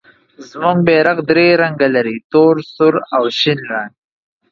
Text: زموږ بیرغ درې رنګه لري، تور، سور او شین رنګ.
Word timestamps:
زموږ 0.49 0.77
بیرغ 0.87 1.17
درې 1.29 1.47
رنګه 1.61 1.87
لري، 1.95 2.17
تور، 2.31 2.55
سور 2.73 2.93
او 3.15 3.23
شین 3.39 3.59
رنګ. 3.71 3.91